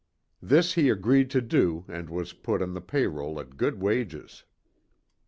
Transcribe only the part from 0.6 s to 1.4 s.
he agreed